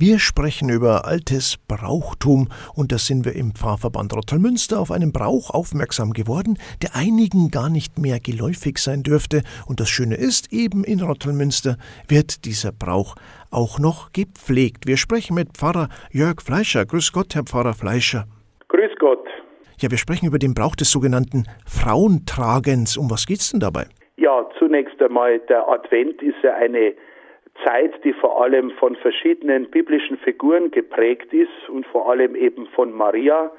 Wir 0.00 0.20
sprechen 0.20 0.70
über 0.70 1.06
altes 1.06 1.56
Brauchtum 1.66 2.46
und 2.76 2.92
da 2.92 2.98
sind 2.98 3.24
wir 3.24 3.34
im 3.34 3.50
Pfarrverband 3.50 4.14
Rottalmünster 4.14 4.78
auf 4.78 4.92
einen 4.92 5.10
Brauch 5.10 5.50
aufmerksam 5.50 6.12
geworden, 6.12 6.56
der 6.80 6.94
einigen 6.94 7.50
gar 7.50 7.68
nicht 7.68 7.98
mehr 7.98 8.20
geläufig 8.20 8.78
sein 8.78 9.02
dürfte. 9.02 9.42
Und 9.66 9.80
das 9.80 9.88
Schöne 9.88 10.14
ist, 10.14 10.52
eben 10.52 10.84
in 10.84 11.00
Rottalmünster 11.00 11.78
wird 12.06 12.44
dieser 12.44 12.70
Brauch 12.70 13.16
auch 13.50 13.80
noch 13.80 14.12
gepflegt. 14.12 14.86
Wir 14.86 14.98
sprechen 14.98 15.34
mit 15.34 15.58
Pfarrer 15.58 15.88
Jörg 16.12 16.42
Fleischer. 16.42 16.86
Grüß 16.86 17.12
Gott, 17.12 17.34
Herr 17.34 17.42
Pfarrer 17.42 17.74
Fleischer. 17.74 18.28
Grüß 18.68 18.92
Gott. 19.00 19.26
Ja, 19.80 19.90
wir 19.90 19.98
sprechen 19.98 20.26
über 20.26 20.38
den 20.38 20.54
Brauch 20.54 20.76
des 20.76 20.92
sogenannten 20.92 21.42
Frauentragens. 21.66 22.96
Um 22.96 23.10
was 23.10 23.26
geht's 23.26 23.50
denn 23.50 23.58
dabei? 23.58 23.86
Ja, 24.16 24.48
zunächst 24.60 25.02
einmal, 25.02 25.40
der 25.48 25.68
Advent 25.68 26.22
ist 26.22 26.36
ja 26.44 26.54
eine 26.54 26.94
Zeit, 27.64 28.04
die 28.04 28.12
vor 28.12 28.42
allem 28.42 28.70
von 28.72 28.96
verschiedenen 28.96 29.70
biblischen 29.70 30.18
Figuren 30.18 30.70
geprägt 30.70 31.32
ist 31.32 31.68
und 31.68 31.86
vor 31.86 32.10
allem 32.10 32.34
eben 32.34 32.66
von 32.68 32.92
Maria, 32.92 33.50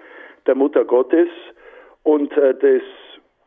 der 0.45 0.55
Mutter 0.55 0.85
Gottes. 0.85 1.29
Und 2.03 2.35
äh, 2.37 2.55
das 2.55 2.81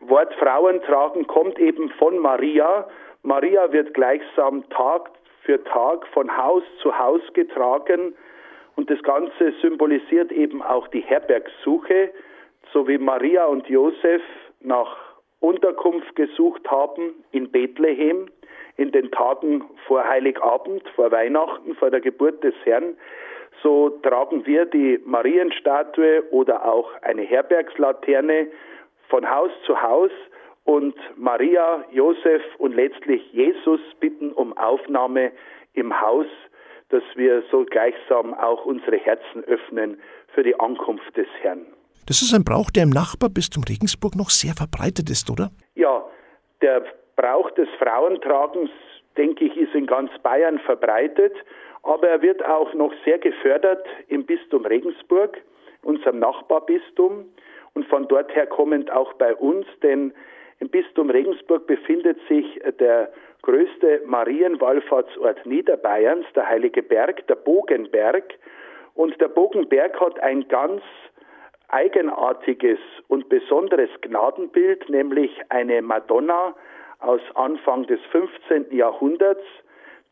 Wort 0.01 0.35
Frauentragen 0.35 1.27
kommt 1.27 1.59
eben 1.59 1.91
von 1.91 2.19
Maria. 2.19 2.89
Maria 3.23 3.73
wird 3.73 3.95
gleichsam 3.95 4.69
Tag 4.71 5.11
für 5.43 5.63
Tag 5.65 6.07
von 6.09 6.37
Haus 6.37 6.63
zu 6.81 6.97
Haus 6.99 7.21
getragen 7.35 8.15
und 8.77 8.91
das 8.91 9.03
Ganze 9.03 9.53
symbolisiert 9.61 10.33
eben 10.33 10.63
auch 10.63 10.89
die 10.89 11.01
Herbergssuche, 11.01 12.11
so 12.73 12.89
wie 12.89 12.99
Maria 12.99 13.47
und 13.47 13.69
Josef 13.69 14.23
nach 14.61 14.97
Unterkunft 15.41 16.15
gesucht 16.15 16.71
haben 16.71 17.15
in 17.33 17.51
Bethlehem 17.51 18.29
in 18.77 18.93
den 18.93 19.11
Tagen 19.11 19.65
vor 19.87 20.09
Heiligabend, 20.09 20.83
vor 20.95 21.11
Weihnachten, 21.11 21.75
vor 21.75 21.91
der 21.91 22.01
Geburt 22.01 22.43
des 22.43 22.55
Herrn, 22.65 22.97
so 23.63 23.91
tragen 24.03 24.45
wir 24.47 24.67
die 24.67 25.01
Marienstatue 25.05 26.25
oder 26.31 26.65
auch 26.65 26.91
eine 27.03 27.23
Herbergslaterne 27.23 28.49
von 29.09 29.29
Haus 29.29 29.51
zu 29.67 29.81
Haus 29.81 30.11
und 30.65 30.95
Maria, 31.17 31.85
Josef 31.93 32.43
und 32.59 32.75
letztlich 32.75 33.23
Jesus 33.33 33.81
bitten 34.01 34.33
um 34.33 34.57
Aufnahme 34.57 35.33
im 35.75 36.01
Haus, 36.01 36.27
dass 36.89 37.03
wir 37.15 37.43
so 37.51 37.65
gleichsam 37.65 38.35
auch 38.35 38.65
unsere 38.65 38.97
Herzen 38.97 39.45
öffnen 39.45 40.01
für 40.35 40.43
die 40.43 40.59
Ankunft 40.59 41.17
des 41.17 41.27
Herrn. 41.41 41.67
Das 42.07 42.21
ist 42.21 42.35
ein 42.35 42.45
Brauch, 42.45 42.71
der 42.71 42.83
im 42.83 42.91
Nachbarbistum 42.91 43.63
Regensburg 43.65 44.17
noch 44.17 44.31
sehr 44.31 44.55
verbreitet 44.55 45.09
ist, 45.09 45.31
oder? 45.31 45.51
Ja, 45.75 46.05
der 46.61 46.83
Brauch 47.23 47.53
des 47.53 47.69
Frauentragens, 47.79 48.69
denke 49.17 49.45
ich, 49.45 49.57
ist 49.57 49.77
in 49.77 49.87
ganz 49.87 50.11
Bayern 50.25 50.59
verbreitet, 50.59 51.33
aber 51.85 52.09
er 52.09 52.21
wird 52.21 52.45
auch 52.45 52.75
noch 52.75 52.93
sehr 53.05 53.19
gefördert 53.19 53.87
im 54.09 54.27
Bistum 54.27 54.67
Regensburg, 54.67 55.39
unserem 55.85 56.19
Nachbarbistum 56.19 57.27
und 57.75 57.87
von 57.87 58.09
dort 58.09 58.35
her 58.35 58.49
kommend 58.49 58.91
auch 58.91 59.13
bei 59.13 59.37
uns, 59.37 59.67
denn 59.85 60.13
im 60.59 60.69
Bistum 60.69 61.11
Regensburg 61.11 61.69
befindet 61.69 62.19
sich 62.29 62.61
der 62.81 63.13
größte 63.43 64.03
Marienwallfahrtsort 64.05 65.47
Niederbayerns, 65.47 66.27
der 66.35 66.49
Heilige 66.49 66.83
Berg, 66.83 67.25
der 67.29 67.37
Bogenberg. 67.37 68.35
Und 68.95 69.21
der 69.21 69.29
Bogenberg 69.29 70.01
hat 70.01 70.19
ein 70.21 70.49
ganz 70.49 70.83
eigenartiges 71.69 72.81
und 73.07 73.29
besonderes 73.29 73.91
Gnadenbild, 74.01 74.89
nämlich 74.89 75.31
eine 75.51 75.83
Madonna 75.83 76.55
aus 77.03 77.21
Anfang 77.35 77.87
des 77.87 78.01
15. 78.11 78.67
Jahrhunderts, 78.71 79.43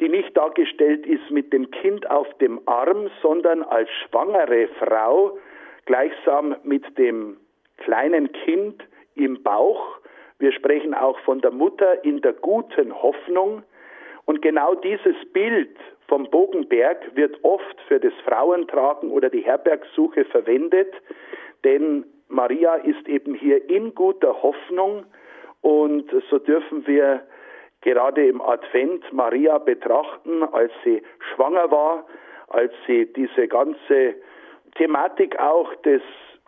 die 0.00 0.08
nicht 0.08 0.36
dargestellt 0.36 1.06
ist 1.06 1.30
mit 1.30 1.52
dem 1.52 1.70
Kind 1.70 2.10
auf 2.10 2.26
dem 2.38 2.60
Arm, 2.66 3.10
sondern 3.22 3.62
als 3.62 3.88
schwangere 3.90 4.68
Frau, 4.78 5.38
gleichsam 5.86 6.56
mit 6.62 6.98
dem 6.98 7.36
kleinen 7.78 8.32
Kind 8.32 8.82
im 9.14 9.42
Bauch. 9.42 9.98
Wir 10.38 10.52
sprechen 10.52 10.94
auch 10.94 11.18
von 11.20 11.40
der 11.40 11.50
Mutter 11.50 12.04
in 12.04 12.20
der 12.22 12.32
guten 12.32 12.94
Hoffnung. 13.02 13.62
Und 14.24 14.42
genau 14.42 14.74
dieses 14.74 15.16
Bild 15.32 15.76
vom 16.08 16.30
Bogenberg 16.30 17.14
wird 17.14 17.38
oft 17.42 17.80
für 17.88 18.00
das 18.00 18.12
Frauentragen 18.24 19.10
oder 19.10 19.30
die 19.30 19.40
Herbergsuche 19.40 20.24
verwendet, 20.24 20.92
denn 21.64 22.04
Maria 22.28 22.74
ist 22.76 23.08
eben 23.08 23.34
hier 23.34 23.68
in 23.68 23.94
guter 23.94 24.42
Hoffnung 24.42 25.04
und 25.60 26.10
so 26.30 26.38
dürfen 26.38 26.86
wir 26.86 27.22
gerade 27.82 28.26
im 28.26 28.40
Advent 28.40 29.12
Maria 29.12 29.58
betrachten, 29.58 30.42
als 30.52 30.72
sie 30.84 31.02
schwanger 31.34 31.70
war, 31.70 32.04
als 32.48 32.72
sie 32.86 33.10
diese 33.12 33.48
ganze 33.48 34.14
Thematik 34.76 35.38
auch 35.38 35.74
des 35.82 36.02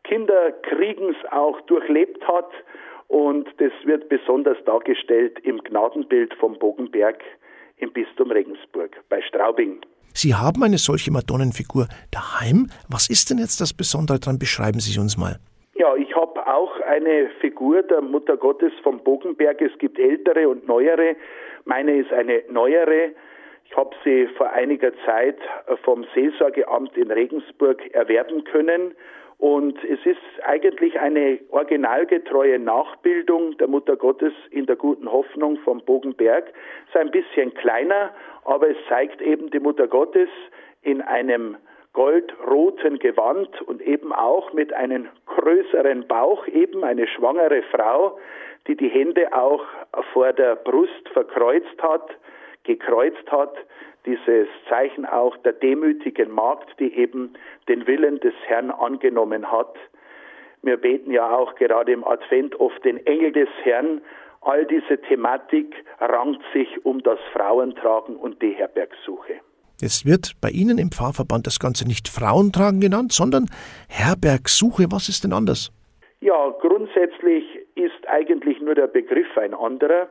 Kinderkriegens 0.05 1.17
auch 1.31 1.61
durchlebt 1.63 2.27
hat. 2.27 2.51
Und 3.09 3.49
das 3.59 3.73
wird 3.85 4.09
besonders 4.09 4.57
dargestellt 4.65 5.39
im 5.41 5.59
Gnadenbild 5.63 6.35
vom 6.35 6.59
Bogenberg 6.59 7.23
im 7.77 7.93
Bistum 7.93 8.31
Regensburg 8.31 8.97
bei 9.09 9.21
Straubing. 9.23 9.81
Sie 10.15 10.35
haben 10.35 10.63
eine 10.63 10.79
solche 10.79 11.11
Madonnenfigur 11.11 11.89
daheim. 12.11 12.71
Was 12.89 13.09
ist 13.09 13.31
denn 13.31 13.39
jetzt 13.39 13.61
das 13.61 13.73
Besondere 13.73 14.19
daran? 14.19 14.39
Beschreiben 14.39 14.81
Sie 14.81 14.99
uns 14.99 15.17
mal. 15.17 15.39
Ja, 15.75 15.97
ich 15.97 16.15
habe 16.15 16.47
auch 16.47 16.81
eine 16.81 17.31
Figur 17.41 17.83
der 17.83 18.03
Mutter 18.03 18.37
Gottes 18.37 18.73
vom 18.83 19.03
Bogenberg. 19.03 19.61
Es 19.63 19.77
gibt 19.79 19.99
ältere 19.99 20.49
und 20.49 20.69
neuere. 20.69 21.17
Meine 21.65 21.97
ist 21.97 22.13
eine 22.13 22.43
neuere. 22.51 23.13
Ich 23.65 23.77
habe 23.77 23.97
sie 24.05 24.27
vor 24.37 24.51
einiger 24.51 24.93
Zeit 25.07 25.39
vom 25.83 26.05
Seelsorgeamt 26.15 26.95
in 26.99 27.11
Regensburg 27.11 27.87
erwerben 27.95 28.45
können. 28.45 28.95
Und 29.39 29.83
es 29.85 29.99
ist 30.05 30.21
eigentlich 30.45 31.01
eine 31.01 31.41
originalgetreue 31.49 32.59
Nachbildung 32.59 33.57
der 33.57 33.67
Mutter 33.67 33.97
Gottes 33.97 34.35
in 34.51 34.67
der 34.67 34.77
guten 34.77 35.11
Hoffnung 35.11 35.57
vom 35.65 35.81
Bogenberg. 35.81 36.53
Ist 36.87 36.97
ein 36.97 37.11
bisschen 37.11 37.55
kleiner, 37.55 38.15
aber 38.45 38.69
es 38.69 38.77
zeigt 38.91 39.23
eben 39.23 39.51
die 39.51 39.59
Mutter 39.59 39.89
Gottes 39.89 40.29
in 40.83 41.01
einem 41.01 41.57
goldroten 41.93 42.99
Gewand 42.99 43.61
und 43.63 43.83
eben 43.83 44.13
auch 44.13 44.53
mit 44.53 44.73
einem 44.73 45.09
größeren 45.27 46.07
Bauch, 46.07 46.47
eben 46.47 46.85
eine 46.85 47.07
schwangere 47.07 47.63
Frau, 47.71 48.19
die 48.67 48.77
die 48.77 48.89
Hände 48.89 49.33
auch 49.33 49.65
vor 50.13 50.33
der 50.33 50.57
Brust 50.57 51.09
verkreuzt 51.13 51.83
hat, 51.83 52.11
gekreuzt 52.65 53.31
hat, 53.31 53.55
dieses 54.07 54.49
Zeichen 54.69 55.05
auch 55.07 55.37
der 55.39 55.53
demütigen 55.53 56.31
Magd, 56.31 56.69
die 56.79 56.95
eben 56.97 57.35
den 57.69 57.87
Willen 57.87 58.21
des 58.21 58.35
Herrn 58.47 58.71
angenommen 58.71 59.51
hat. 59.51 59.77
Wir 60.63 60.77
beten 60.77 61.11
ja 61.11 61.31
auch 61.37 61.55
gerade 61.57 61.93
im 61.93 62.05
Advent 62.05 62.59
oft 62.59 62.85
den 62.85 63.05
Engel 63.07 63.33
des 63.33 63.49
Herrn. 63.65 64.01
All 64.41 64.65
diese 64.65 65.01
Thematik 65.03 65.75
rankt 66.01 66.43
sich 66.53 66.85
um 66.85 67.03
das 67.03 67.19
Frauentragen 67.33 68.17
und 68.17 68.41
die 68.43 68.53
Herbergsuche. 68.53 69.41
Jetzt 69.83 70.07
wird 70.07 70.35
bei 70.41 70.51
Ihnen 70.51 70.79
im 70.79 70.93
Pfarrverband 70.93 71.45
das 71.49 71.59
Ganze 71.59 71.85
nicht 71.89 72.07
Frauentragen 72.07 72.81
genannt, 72.81 73.11
sondern 73.11 73.47
Herbergsuche. 73.89 74.87
Was 74.93 75.09
ist 75.09 75.25
denn 75.25 75.33
anders? 75.33 75.73
Ja, 76.21 76.55
grundsätzlich 76.61 77.45
ist 77.75 78.07
eigentlich 78.07 78.61
nur 78.61 78.77
der 78.77 78.87
Begriff 78.87 79.37
ein 79.37 79.55
anderer. 79.55 80.07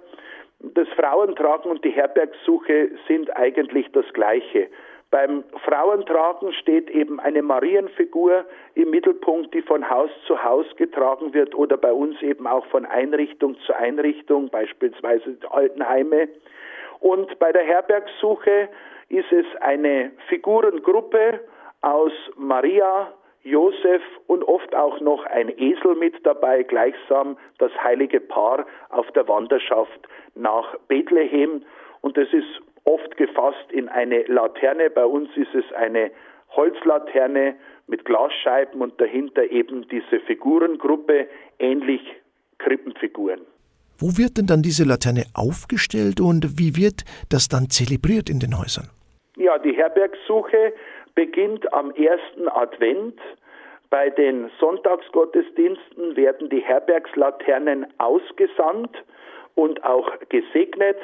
Das 0.59 0.89
Frauentragen 0.89 1.71
und 1.71 1.85
die 1.85 1.91
Herbergsuche 1.91 2.89
sind 3.07 3.33
eigentlich 3.37 3.87
das 3.93 4.03
Gleiche. 4.11 4.67
Beim 5.09 5.45
Frauentragen 5.63 6.51
steht 6.51 6.89
eben 6.89 7.21
eine 7.21 7.41
Marienfigur 7.41 8.43
im 8.75 8.89
Mittelpunkt, 8.89 9.53
die 9.53 9.61
von 9.61 9.89
Haus 9.89 10.09
zu 10.27 10.43
Haus 10.43 10.65
getragen 10.75 11.33
wird 11.33 11.55
oder 11.55 11.77
bei 11.77 11.93
uns 11.93 12.21
eben 12.21 12.45
auch 12.45 12.65
von 12.65 12.85
Einrichtung 12.85 13.55
zu 13.65 13.73
Einrichtung, 13.73 14.49
beispielsweise 14.49 15.37
Altenheime. 15.49 16.27
Und 16.99 17.39
bei 17.39 17.53
der 17.53 17.63
Herbergsuche 17.63 18.67
ist 19.11 19.31
es 19.31 19.45
eine 19.59 20.11
Figurengruppe 20.29 21.41
aus 21.81 22.11
Maria, 22.37 23.13
Josef 23.43 24.01
und 24.27 24.43
oft 24.43 24.73
auch 24.75 24.99
noch 25.01 25.25
ein 25.25 25.49
Esel 25.49 25.95
mit 25.95 26.13
dabei, 26.25 26.63
gleichsam 26.63 27.37
das 27.57 27.71
heilige 27.83 28.19
Paar 28.19 28.65
auf 28.89 29.09
der 29.11 29.27
Wanderschaft 29.27 30.07
nach 30.35 30.77
Bethlehem. 30.87 31.63
Und 32.01 32.17
das 32.17 32.31
ist 32.31 32.61
oft 32.83 33.17
gefasst 33.17 33.71
in 33.71 33.89
eine 33.89 34.23
Laterne. 34.23 34.89
Bei 34.89 35.05
uns 35.05 35.29
ist 35.35 35.53
es 35.55 35.65
eine 35.73 36.11
Holzlaterne 36.55 37.55
mit 37.87 38.05
Glasscheiben 38.05 38.81
und 38.81 38.99
dahinter 39.01 39.49
eben 39.49 39.87
diese 39.89 40.19
Figurengruppe, 40.21 41.27
ähnlich 41.59 42.01
Krippenfiguren. 42.59 43.41
Wo 43.97 44.17
wird 44.17 44.37
denn 44.37 44.47
dann 44.47 44.61
diese 44.61 44.83
Laterne 44.83 45.25
aufgestellt 45.33 46.19
und 46.21 46.59
wie 46.59 46.75
wird 46.75 47.03
das 47.29 47.49
dann 47.49 47.69
zelebriert 47.69 48.29
in 48.29 48.39
den 48.39 48.57
Häusern? 48.57 48.89
Ja, 49.51 49.57
die 49.57 49.73
Herbergsuche 49.73 50.71
beginnt 51.13 51.73
am 51.73 51.91
ersten 51.91 52.47
Advent. 52.47 53.19
Bei 53.89 54.09
den 54.09 54.49
Sonntagsgottesdiensten 54.61 56.15
werden 56.15 56.47
die 56.47 56.61
Herbergslaternen 56.61 57.85
ausgesandt 57.97 59.03
und 59.55 59.83
auch 59.83 60.09
gesegnet. 60.29 60.95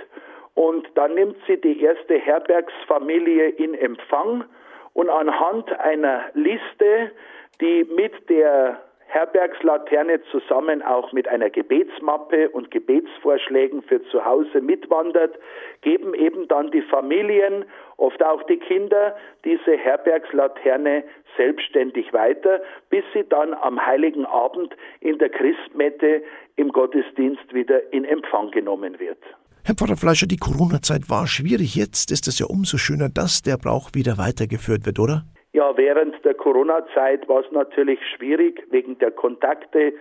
Und 0.56 0.88
dann 0.96 1.16
nimmt 1.16 1.36
sie 1.46 1.60
die 1.60 1.82
erste 1.82 2.20
Herbergsfamilie 2.20 3.50
in 3.50 3.74
Empfang 3.74 4.46
Und 4.94 5.10
anhand 5.10 5.78
einer 5.82 6.24
Liste, 6.34 7.12
die 7.60 7.84
mit 7.98 8.30
der 8.30 8.82
Herbergslaterne 9.08 10.22
zusammen 10.32 10.82
auch 10.82 11.12
mit 11.14 11.28
einer 11.28 11.50
Gebetsmappe 11.50 12.50
und 12.50 12.72
Gebetsvorschlägen 12.72 13.82
für 13.82 14.04
zu 14.10 14.24
Hause 14.24 14.62
mitwandert, 14.62 15.38
geben 15.82 16.14
eben 16.14 16.48
dann 16.48 16.72
die 16.72 16.82
Familien, 16.82 17.66
oft 17.96 18.24
auch 18.24 18.44
die 18.44 18.58
Kinder, 18.58 19.16
diese 19.46 19.78
Herbergslaterne 19.78 21.04
selbstständig 21.38 22.12
weiter, 22.14 22.62
bis 22.90 23.04
sie 23.14 23.24
dann 23.24 23.54
am 23.54 23.84
heiligen 23.84 24.26
Abend 24.26 24.76
in 25.00 25.18
der 25.18 25.30
Christmette 25.30 26.22
im 26.58 26.70
Gottesdienst 26.70 27.54
wieder 27.54 27.82
in 27.94 28.04
Empfang 28.04 28.52
genommen 28.52 29.00
wird. 29.00 29.20
Herr 29.64 29.76
Pfarrer 29.76 29.98
Fleischer, 29.98 30.28
die 30.28 30.38
Corona-Zeit 30.38 31.10
war 31.10 31.28
schwierig. 31.28 31.76
Jetzt 31.76 32.12
ist 32.12 32.28
es 32.28 32.40
ja 32.40 32.46
umso 32.46 32.78
schöner, 32.78 33.10
dass 33.10 33.42
der 33.42 33.58
Brauch 33.58 33.90
wieder 33.94 34.18
weitergeführt 34.18 34.86
wird, 34.86 35.00
oder? 35.00 35.24
Ja, 35.58 35.76
während 35.76 36.24
der 36.24 36.36
Corona-Zeit 36.36 37.28
war 37.28 37.40
es 37.40 37.52
natürlich 37.52 38.00
schwierig 38.16 38.62
wegen 38.70 38.96
der 39.00 39.10
Kontakte. 39.10 39.94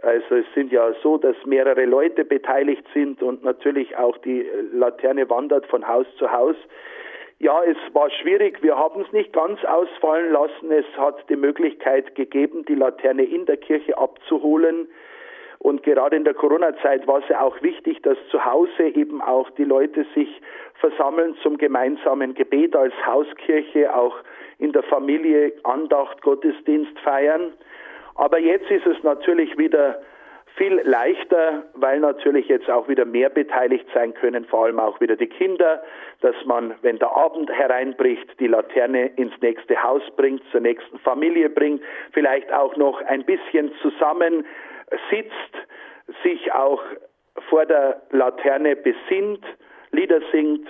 Also 0.00 0.36
es 0.36 0.46
sind 0.54 0.72
ja 0.72 0.94
so, 1.02 1.18
dass 1.18 1.36
mehrere 1.44 1.84
Leute 1.84 2.24
beteiligt 2.24 2.86
sind 2.94 3.22
und 3.22 3.44
natürlich 3.44 3.98
auch 3.98 4.16
die 4.16 4.48
Laterne 4.72 5.28
wandert 5.28 5.66
von 5.66 5.86
Haus 5.86 6.06
zu 6.16 6.32
Haus. 6.32 6.56
Ja, 7.38 7.62
es 7.64 7.76
war 7.92 8.08
schwierig. 8.08 8.62
Wir 8.62 8.78
haben 8.78 9.02
es 9.02 9.12
nicht 9.12 9.34
ganz 9.34 9.62
ausfallen 9.66 10.32
lassen. 10.32 10.72
Es 10.72 10.86
hat 10.96 11.28
die 11.28 11.36
Möglichkeit 11.36 12.14
gegeben, 12.14 12.64
die 12.64 12.74
Laterne 12.74 13.24
in 13.24 13.44
der 13.44 13.58
Kirche 13.58 13.98
abzuholen. 13.98 14.88
Und 15.58 15.82
gerade 15.82 16.16
in 16.16 16.24
der 16.24 16.32
Corona-Zeit 16.32 17.06
war 17.06 17.18
es 17.18 17.28
ja 17.28 17.42
auch 17.42 17.60
wichtig, 17.60 18.00
dass 18.00 18.16
zu 18.30 18.42
Hause 18.42 18.84
eben 18.88 19.20
auch 19.20 19.50
die 19.50 19.64
Leute 19.64 20.06
sich 20.14 20.40
versammeln 20.76 21.36
zum 21.42 21.58
gemeinsamen 21.58 22.32
Gebet 22.32 22.74
als 22.74 22.94
Hauskirche, 23.04 23.94
auch 23.94 24.16
in 24.58 24.72
der 24.72 24.82
Familie 24.84 25.52
Andacht, 25.64 26.22
Gottesdienst 26.22 26.98
feiern. 27.00 27.52
Aber 28.14 28.38
jetzt 28.38 28.70
ist 28.70 28.86
es 28.86 29.02
natürlich 29.02 29.56
wieder 29.58 30.00
viel 30.56 30.80
leichter, 30.84 31.64
weil 31.74 31.98
natürlich 31.98 32.46
jetzt 32.48 32.70
auch 32.70 32.88
wieder 32.88 33.04
mehr 33.04 33.28
beteiligt 33.28 33.86
sein 33.92 34.14
können, 34.14 34.44
vor 34.44 34.66
allem 34.66 34.78
auch 34.78 35.00
wieder 35.00 35.16
die 35.16 35.26
Kinder, 35.26 35.82
dass 36.20 36.36
man, 36.44 36.74
wenn 36.82 36.98
der 36.98 37.14
Abend 37.16 37.50
hereinbricht, 37.50 38.38
die 38.38 38.46
Laterne 38.46 39.06
ins 39.16 39.34
nächste 39.40 39.82
Haus 39.82 40.02
bringt, 40.16 40.42
zur 40.52 40.60
nächsten 40.60 40.98
Familie 41.00 41.50
bringt, 41.50 41.82
vielleicht 42.12 42.52
auch 42.52 42.76
noch 42.76 43.02
ein 43.02 43.24
bisschen 43.24 43.72
zusammen 43.82 44.46
sitzt, 45.10 45.32
sich 46.22 46.52
auch 46.52 46.82
vor 47.48 47.66
der 47.66 48.00
Laterne 48.10 48.76
besinnt, 48.76 49.44
Lieder 49.90 50.20
singt 50.32 50.66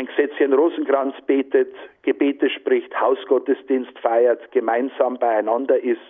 ein 0.00 0.06
Gesetzchen 0.06 0.54
Rosenkranz 0.54 1.14
betet, 1.26 1.74
Gebete 2.02 2.48
spricht, 2.48 2.98
Hausgottesdienst 2.98 3.98
feiert, 3.98 4.50
gemeinsam 4.50 5.18
beieinander 5.18 5.78
ist. 5.78 6.00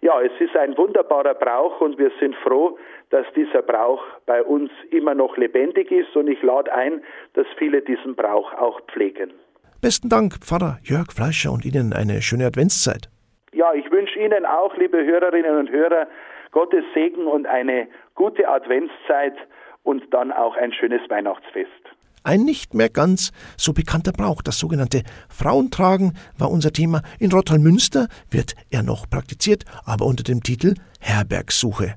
Ja, 0.00 0.22
es 0.22 0.32
ist 0.40 0.56
ein 0.56 0.76
wunderbarer 0.78 1.34
Brauch 1.34 1.82
und 1.82 1.98
wir 1.98 2.10
sind 2.18 2.34
froh, 2.36 2.78
dass 3.10 3.26
dieser 3.34 3.60
Brauch 3.60 4.02
bei 4.24 4.42
uns 4.42 4.70
immer 4.90 5.14
noch 5.14 5.36
lebendig 5.36 5.90
ist 5.90 6.16
und 6.16 6.28
ich 6.28 6.42
lade 6.42 6.72
ein, 6.72 7.02
dass 7.34 7.46
viele 7.58 7.82
diesen 7.82 8.14
Brauch 8.14 8.54
auch 8.54 8.80
pflegen. 8.86 9.32
Besten 9.82 10.08
Dank, 10.08 10.34
Pfarrer 10.42 10.78
Jörg 10.82 11.12
Fleischer 11.12 11.52
und 11.52 11.66
Ihnen 11.66 11.92
eine 11.92 12.22
schöne 12.22 12.46
Adventszeit. 12.46 13.08
Ja, 13.52 13.74
ich 13.74 13.90
wünsche 13.90 14.18
Ihnen 14.18 14.46
auch, 14.46 14.74
liebe 14.76 15.04
Hörerinnen 15.04 15.58
und 15.58 15.70
Hörer, 15.70 16.06
Gottes 16.52 16.84
Segen 16.94 17.26
und 17.26 17.46
eine 17.46 17.88
gute 18.14 18.48
Adventszeit 18.48 19.36
und 19.82 20.02
dann 20.14 20.32
auch 20.32 20.56
ein 20.56 20.72
schönes 20.72 21.02
Weihnachtsfest. 21.10 21.95
Ein 22.26 22.44
nicht 22.44 22.74
mehr 22.74 22.88
ganz 22.88 23.30
so 23.56 23.72
bekannter 23.72 24.10
Brauch, 24.10 24.42
das 24.42 24.58
sogenannte 24.58 25.04
Frauentragen, 25.28 26.14
war 26.36 26.50
unser 26.50 26.72
Thema. 26.72 27.02
In 27.20 27.30
Rottalmünster 27.30 28.08
wird 28.30 28.56
er 28.68 28.82
noch 28.82 29.08
praktiziert, 29.08 29.64
aber 29.84 30.06
unter 30.06 30.24
dem 30.24 30.42
Titel 30.42 30.74
Herbergsuche. 30.98 31.94